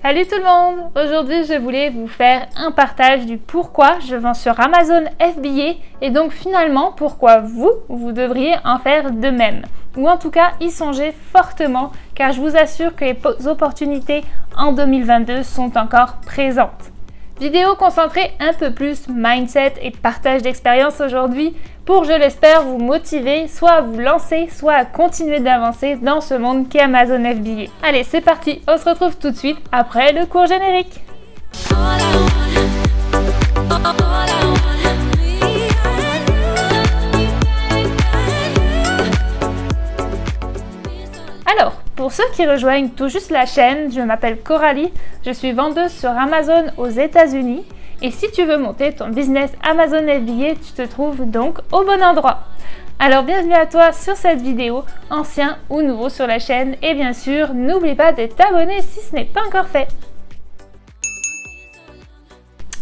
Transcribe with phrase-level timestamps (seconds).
[0.00, 4.32] Salut tout le monde Aujourd'hui je voulais vous faire un partage du pourquoi je vends
[4.32, 9.62] sur Amazon FBA et donc finalement pourquoi vous, vous devriez en faire de même.
[9.96, 14.22] Ou en tout cas y songer fortement car je vous assure que les opportunités
[14.56, 16.92] en 2022 sont encore présentes.
[17.40, 21.56] Vidéo concentrée un peu plus mindset et partage d'expérience aujourd'hui
[21.88, 26.34] pour, je l'espère, vous motiver soit à vous lancer, soit à continuer d'avancer dans ce
[26.34, 27.72] monde qu'est Amazon FBA.
[27.82, 31.00] Allez, c'est parti, on se retrouve tout de suite après le cours générique.
[41.46, 44.92] Alors, pour ceux qui rejoignent tout juste la chaîne, je m'appelle Coralie,
[45.24, 47.64] je suis vendeuse sur Amazon aux États-Unis
[48.02, 52.02] et si tu veux monter ton business Amazon FBA, tu te trouves donc au bon
[52.02, 52.40] endroit.
[52.98, 57.12] Alors bienvenue à toi sur cette vidéo, ancien ou nouveau sur la chaîne et bien
[57.12, 59.88] sûr n'oublie pas de t'abonner si ce n'est pas encore fait.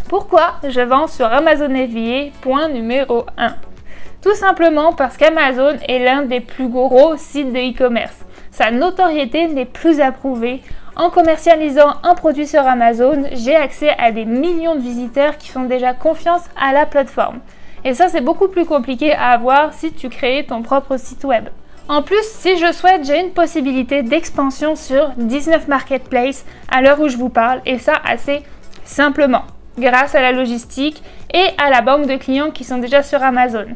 [0.09, 3.55] Pourquoi je vends sur Amazon FBA Point numéro 1.
[4.23, 9.67] Tout simplement parce qu'Amazon est l'un des plus gros sites de e-commerce sa notoriété n'est
[9.67, 10.63] plus approuvée.
[10.97, 15.65] En commercialisant un produit sur Amazon, j'ai accès à des millions de visiteurs qui font
[15.65, 17.41] déjà confiance à la plateforme.
[17.85, 21.51] Et ça, c'est beaucoup plus compliqué à avoir si tu crées ton propre site web.
[21.87, 27.09] En plus, si je souhaite, j'ai une possibilité d'expansion sur 19 marketplaces à l'heure où
[27.09, 28.43] je vous parle, et ça assez
[28.85, 29.43] simplement,
[29.79, 31.03] grâce à la logistique
[31.35, 33.67] et à la banque de clients qui sont déjà sur Amazon.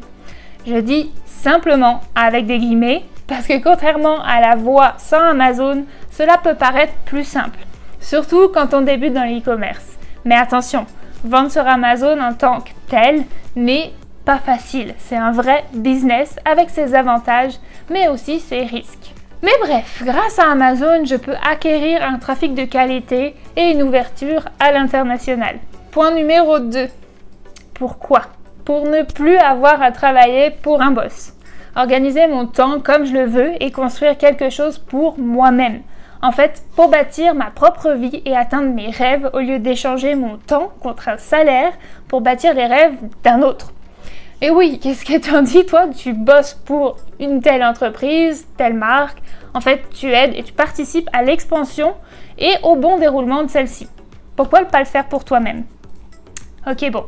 [0.65, 6.37] Je dis simplement avec des guillemets parce que contrairement à la voie sans Amazon, cela
[6.37, 7.59] peut paraître plus simple,
[7.99, 9.97] surtout quand on débute dans l'e-commerce.
[10.25, 10.85] Mais attention,
[11.23, 13.23] vendre sur Amazon en tant que tel
[13.55, 13.91] n'est
[14.25, 14.93] pas facile.
[14.99, 17.55] C'est un vrai business avec ses avantages,
[17.89, 19.13] mais aussi ses risques.
[19.41, 24.45] Mais bref, grâce à Amazon, je peux acquérir un trafic de qualité et une ouverture
[24.59, 25.57] à l'international.
[25.89, 26.87] Point numéro 2.
[27.73, 28.21] Pourquoi?
[28.63, 31.33] Pour ne plus avoir à travailler pour un boss
[31.75, 35.81] organiser mon temps comme je le veux et construire quelque chose pour moi-même.
[36.23, 40.37] En fait, pour bâtir ma propre vie et atteindre mes rêves au lieu d'échanger mon
[40.37, 41.73] temps contre un salaire
[42.07, 43.73] pour bâtir les rêves d'un autre.
[44.43, 45.87] Et oui, qu'est-ce que t'en dis toi?
[45.87, 49.19] Tu bosses pour une telle entreprise, telle marque.
[49.53, 51.93] En fait, tu aides et tu participes à l'expansion
[52.37, 53.87] et au bon déroulement de celle-ci.
[54.35, 55.63] Pourquoi ne pas le faire pour toi-même?
[56.67, 57.05] Ok, bon,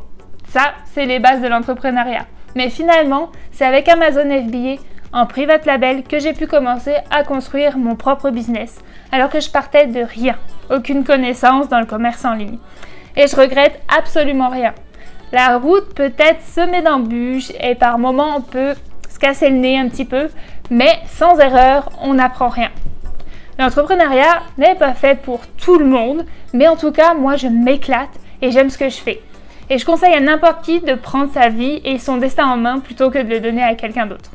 [0.48, 2.26] ça, c'est les bases de l'entrepreneuriat.
[2.54, 4.80] Mais finalement, c'est avec Amazon FBA
[5.14, 8.80] en private label que j'ai pu commencer à construire mon propre business,
[9.12, 10.36] alors que je partais de rien,
[10.70, 12.58] aucune connaissance dans le commerce en ligne.
[13.16, 14.74] Et je regrette absolument rien.
[15.30, 18.74] La route peut être semée d'embûches et par moments on peut
[19.08, 20.28] se casser le nez un petit peu,
[20.68, 22.70] mais sans erreur, on n'apprend rien.
[23.56, 28.10] L'entrepreneuriat n'est pas fait pour tout le monde, mais en tout cas, moi je m'éclate
[28.42, 29.22] et j'aime ce que je fais.
[29.70, 32.80] Et je conseille à n'importe qui de prendre sa vie et son destin en main
[32.80, 34.30] plutôt que de le donner à quelqu'un d'autre.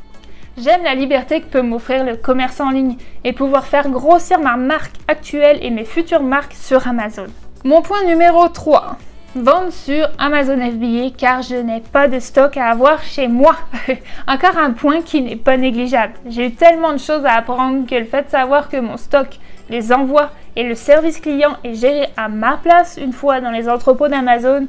[0.58, 4.56] J'aime la liberté que peut m'offrir le commerce en ligne et pouvoir faire grossir ma
[4.56, 7.26] marque actuelle et mes futures marques sur Amazon.
[7.64, 8.96] Mon point numéro 3.
[9.36, 13.54] Vendre sur Amazon FBA car je n'ai pas de stock à avoir chez moi.
[14.26, 16.14] Encore un point qui n'est pas négligeable.
[16.26, 19.38] J'ai eu tellement de choses à apprendre que le fait de savoir que mon stock,
[19.68, 23.68] les envois et le service client est géré à ma place une fois dans les
[23.68, 24.66] entrepôts d'Amazon,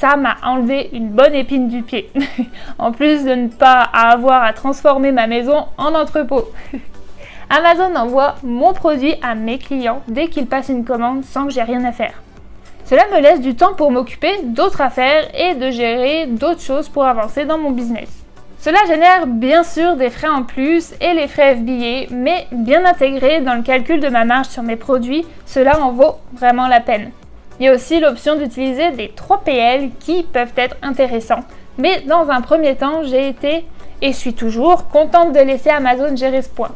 [0.00, 2.10] ça m'a enlevé une bonne épine du pied.
[2.78, 6.50] en plus de ne pas avoir à transformer ma maison en entrepôt.
[7.50, 11.62] Amazon envoie mon produit à mes clients dès qu'ils passent une commande sans que j'ai
[11.62, 12.14] rien à faire.
[12.86, 17.04] Cela me laisse du temps pour m'occuper d'autres affaires et de gérer d'autres choses pour
[17.04, 18.08] avancer dans mon business.
[18.58, 23.42] Cela génère bien sûr des frais en plus et les frais FBA, mais bien intégrés
[23.42, 27.10] dans le calcul de ma marge sur mes produits, cela en vaut vraiment la peine.
[27.60, 31.44] Il y a aussi l'option d'utiliser des 3PL qui peuvent être intéressants.
[31.76, 33.66] Mais dans un premier temps, j'ai été
[34.00, 36.70] et suis toujours contente de laisser Amazon gérer ce point.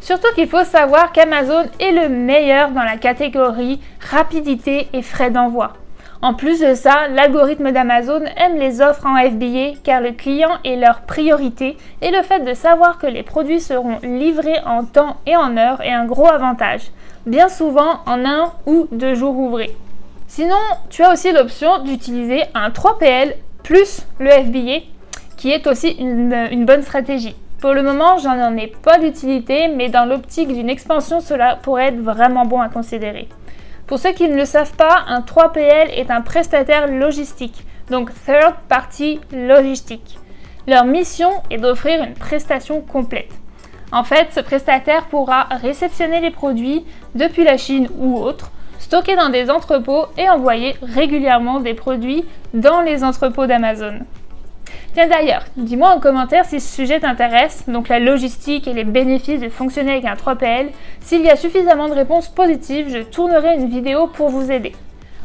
[0.00, 3.80] Surtout qu'il faut savoir qu'Amazon est le meilleur dans la catégorie
[4.10, 5.74] rapidité et frais d'envoi.
[6.22, 10.76] En plus de ça, l'algorithme d'Amazon aime les offres en FBA car le client est
[10.76, 15.36] leur priorité et le fait de savoir que les produits seront livrés en temps et
[15.36, 16.92] en heure est un gros avantage,
[17.26, 19.76] bien souvent en un ou deux jours ouvrés.
[20.30, 20.54] Sinon,
[20.90, 23.34] tu as aussi l'option d'utiliser un 3PL
[23.64, 24.84] plus le FBA,
[25.36, 27.34] qui est aussi une, bonne stratégie.
[27.60, 32.00] Pour le moment, j'en ai pas d'utilité, mais dans l'optique d'une expansion, cela pourrait être
[32.00, 33.28] vraiment bon à considérer.
[33.88, 38.54] Pour ceux qui ne le savent pas, un 3PL est un prestataire logistique, donc Third
[38.68, 40.16] Party Logistique.
[40.68, 43.32] Leur mission est d'offrir une prestation complète.
[43.90, 46.84] En fait, ce prestataire pourra réceptionner les produits
[47.16, 52.80] depuis la Chine ou autre, stockés dans des entrepôts et envoyer régulièrement des produits dans
[52.80, 54.00] les entrepôts d'Amazon.
[54.92, 59.40] Tiens d'ailleurs, dis-moi en commentaire si ce sujet t'intéresse, donc la logistique et les bénéfices
[59.40, 60.70] de fonctionner avec un 3PL.
[61.00, 64.74] S'il y a suffisamment de réponses positives, je tournerai une vidéo pour vous aider.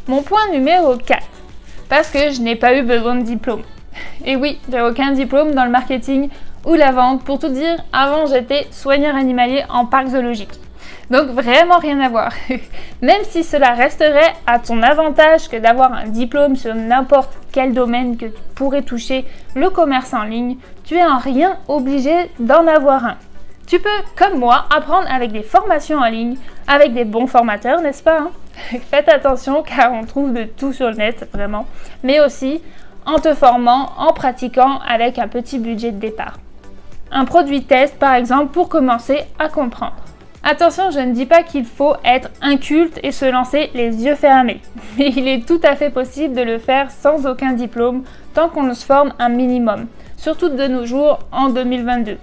[0.06, 1.20] Mon point numéro 4.
[1.88, 3.62] Parce que je n'ai pas eu besoin de diplôme.
[4.24, 6.28] Et oui, j'ai aucun diplôme dans le marketing
[6.64, 7.24] ou la vente.
[7.24, 10.60] Pour tout dire, avant j'étais soigneur animalier en parc zoologique.
[11.10, 12.32] Donc vraiment rien à voir.
[13.02, 18.16] Même si cela resterait à ton avantage que d'avoir un diplôme sur n'importe quel domaine
[18.16, 19.24] que tu pourrais toucher
[19.54, 23.16] le commerce en ligne, tu es en rien obligé d'en avoir un.
[23.66, 26.36] Tu peux, comme moi, apprendre avec des formations en ligne,
[26.68, 28.30] avec des bons formateurs, n'est-ce pas hein?
[28.90, 31.66] Faites attention car on trouve de tout sur le net, vraiment.
[32.02, 32.62] Mais aussi
[33.04, 36.38] en te formant, en pratiquant avec un petit budget de départ.
[37.12, 39.94] Un produit test, par exemple, pour commencer à comprendre.
[40.48, 44.60] Attention, je ne dis pas qu'il faut être inculte et se lancer les yeux fermés,
[44.96, 48.72] mais il est tout à fait possible de le faire sans aucun diplôme tant qu'on
[48.72, 52.18] se forme un minimum, surtout de nos jours en 2022.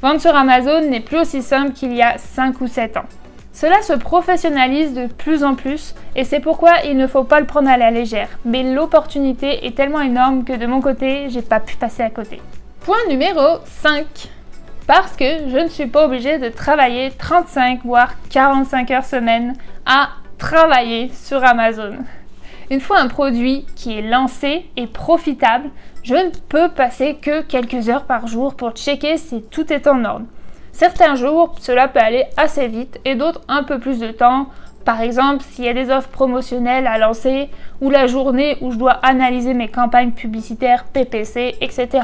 [0.00, 3.06] Vendre sur Amazon n'est plus aussi simple qu'il y a 5 ou 7 ans.
[3.52, 7.46] Cela se professionnalise de plus en plus et c'est pourquoi il ne faut pas le
[7.46, 8.28] prendre à la légère.
[8.44, 12.40] Mais l'opportunité est tellement énorme que de mon côté, j'ai pas pu passer à côté.
[12.84, 14.06] Point numéro 5
[14.90, 19.54] parce que je ne suis pas obligée de travailler 35 voire 45 heures semaine
[19.86, 21.98] à travailler sur Amazon.
[22.72, 25.70] Une fois un produit qui est lancé et profitable,
[26.02, 30.04] je ne peux passer que quelques heures par jour pour checker si tout est en
[30.04, 30.26] ordre.
[30.72, 34.48] Certains jours, cela peut aller assez vite et d'autres un peu plus de temps.
[34.84, 37.48] Par exemple, s'il y a des offres promotionnelles à lancer
[37.80, 42.00] ou la journée où je dois analyser mes campagnes publicitaires PPC, etc.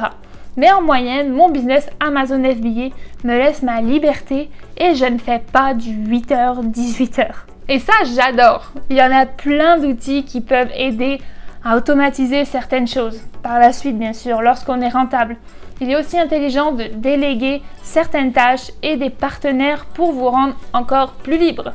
[0.57, 2.95] Mais en moyenne, mon business Amazon FBA
[3.25, 7.27] me laisse ma liberté et je ne fais pas du 8h, 18h.
[7.69, 8.73] Et ça, j'adore.
[8.89, 11.21] Il y en a plein d'outils qui peuvent aider
[11.63, 13.21] à automatiser certaines choses.
[13.43, 15.37] Par la suite, bien sûr, lorsqu'on est rentable.
[15.81, 21.13] Il est aussi intelligent de déléguer certaines tâches et des partenaires pour vous rendre encore
[21.13, 21.75] plus libre.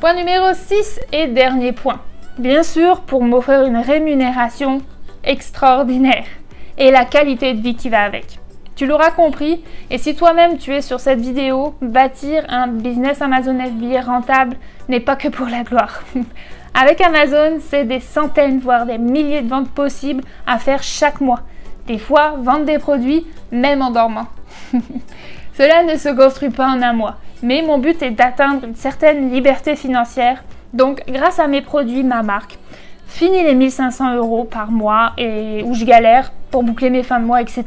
[0.00, 2.00] Point numéro 6 et dernier point.
[2.38, 4.80] Bien sûr, pour m'offrir une rémunération
[5.22, 6.24] extraordinaire
[6.78, 8.38] et la qualité de vie qui va avec.
[8.76, 13.58] Tu l'auras compris, et si toi-même tu es sur cette vidéo, bâtir un business Amazon
[13.58, 14.56] FBA rentable
[14.90, 16.02] n'est pas que pour la gloire.
[16.74, 21.40] avec Amazon, c'est des centaines, voire des milliers de ventes possibles à faire chaque mois.
[21.86, 24.26] Des fois, vendre des produits, même en dormant.
[25.56, 29.30] Cela ne se construit pas en un mois, mais mon but est d'atteindre une certaine
[29.30, 30.44] liberté financière.
[30.74, 32.58] Donc, grâce à mes produits, ma marque,
[33.16, 37.24] fini les 1500 euros par mois et où je galère pour boucler mes fins de
[37.24, 37.64] mois, etc.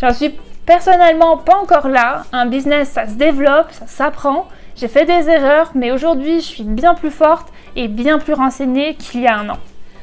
[0.00, 0.34] J'en suis
[0.66, 2.24] personnellement pas encore là.
[2.32, 4.46] Un business, ça se développe, ça s'apprend.
[4.76, 8.96] J'ai fait des erreurs, mais aujourd'hui, je suis bien plus forte et bien plus renseignée
[8.96, 9.58] qu'il y a un an.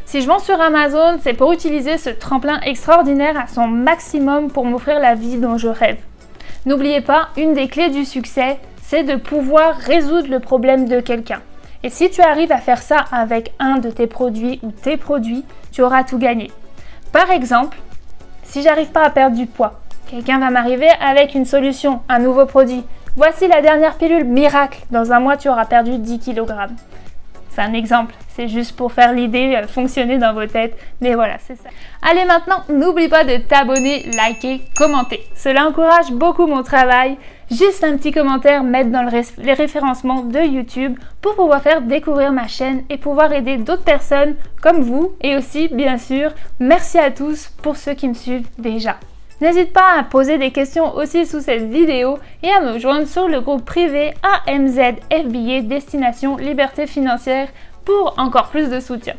[0.06, 4.66] Si je vends sur Amazon, c'est pour utiliser ce tremplin extraordinaire à son maximum pour
[4.66, 6.00] m'offrir la vie dont je rêve.
[6.66, 11.42] N'oubliez pas, une des clés du succès, c'est de pouvoir résoudre le problème de quelqu'un.
[11.84, 15.46] Et si tu arrives à faire ça avec un de tes produits ou tes produits,
[15.72, 16.52] tu auras tout gagné.
[17.12, 17.78] Par exemple,
[18.44, 19.80] si j'arrive pas à perdre du poids,
[20.10, 22.84] quelqu'un va m'arriver avec une solution, un nouveau produit.
[23.16, 24.80] Voici la dernière pilule miracle.
[24.92, 26.46] Dans un mois, tu auras perdu 10 kg.
[27.50, 30.78] C'est un exemple, c'est juste pour faire l'idée euh, fonctionner dans vos têtes.
[31.02, 31.70] Mais voilà, c'est ça.
[32.04, 35.22] Allez maintenant, n'oublie pas de t'abonner, liker, commenter.
[35.36, 37.18] Cela encourage beaucoup mon travail.
[37.50, 42.48] Juste un petit commentaire, mettre dans les référencements de YouTube pour pouvoir faire découvrir ma
[42.48, 45.14] chaîne et pouvoir aider d'autres personnes comme vous.
[45.22, 48.98] Et aussi, bien sûr, merci à tous pour ceux qui me suivent déjà.
[49.40, 53.30] N'hésite pas à poser des questions aussi sous cette vidéo et à me joindre sur
[53.30, 54.14] le groupe privé
[54.46, 57.48] AMZ FBA Destination Liberté Financière
[57.86, 59.14] pour encore plus de soutien.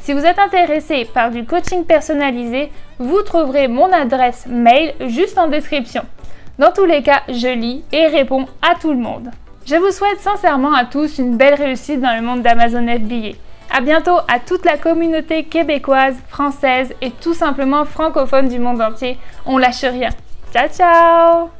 [0.00, 5.46] Si vous êtes intéressé par du coaching personnalisé, vous trouverez mon adresse mail juste en
[5.46, 6.02] description.
[6.58, 9.30] Dans tous les cas, je lis et réponds à tout le monde.
[9.64, 13.36] Je vous souhaite sincèrement à tous une belle réussite dans le monde d'Amazon FBA.
[13.70, 19.18] A bientôt à toute la communauté québécoise, française et tout simplement francophone du monde entier.
[19.46, 20.10] On lâche rien.
[20.52, 21.57] Ciao ciao